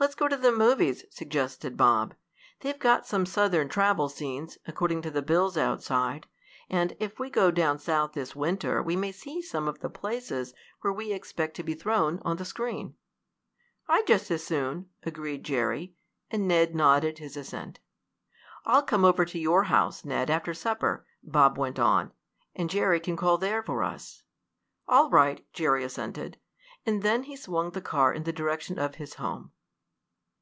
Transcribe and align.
"Let's 0.00 0.16
go 0.16 0.26
to 0.26 0.36
the 0.36 0.50
movies," 0.52 1.04
suggested 1.10 1.76
Bob. 1.76 2.14
"They've 2.60 2.78
got 2.80 3.06
some 3.06 3.24
Southern 3.24 3.68
travel 3.68 4.08
scenes, 4.08 4.58
according 4.66 5.02
to 5.02 5.10
the 5.10 5.22
bills 5.22 5.56
outside, 5.56 6.26
and 6.68 6.96
if 6.98 7.20
we 7.20 7.30
go 7.30 7.52
down 7.52 7.78
South 7.78 8.12
this 8.12 8.34
winter 8.34 8.82
we 8.82 8.96
may 8.96 9.12
see 9.12 9.40
some 9.40 9.68
of 9.68 9.78
the 9.78 9.88
places 9.88 10.52
where 10.80 10.92
we 10.92 11.12
expect 11.12 11.54
to 11.56 11.62
be 11.62 11.74
thrown 11.74 12.18
on 12.24 12.36
the 12.38 12.44
screen." 12.44 12.96
"I'd 13.88 14.06
just 14.08 14.32
as 14.32 14.42
soon," 14.44 14.90
agreed 15.04 15.44
Jerry, 15.44 15.94
and 16.28 16.48
Ned 16.48 16.74
nodded 16.74 17.18
his 17.18 17.36
assent. 17.36 17.78
"I'll 18.66 18.82
come 18.82 19.04
over 19.04 19.24
to 19.24 19.38
your 19.38 19.62
house, 19.62 20.04
Ned, 20.04 20.28
after 20.28 20.52
supper," 20.54 21.06
Bob 21.22 21.56
went 21.56 21.78
on, 21.78 22.10
"and 22.56 22.68
Jerry 22.68 22.98
can 22.98 23.16
call 23.16 23.38
there 23.38 23.62
for 23.62 23.84
us." 23.84 24.24
"All 24.88 25.08
right," 25.08 25.46
Jerry 25.52 25.84
assented, 25.84 26.36
and 26.84 27.02
then 27.04 27.22
he 27.22 27.36
swung 27.36 27.70
the 27.70 27.80
car 27.80 28.12
in 28.12 28.24
the 28.24 28.32
direction 28.32 28.76
of 28.76 28.96
his 28.96 29.14
home. 29.14 29.52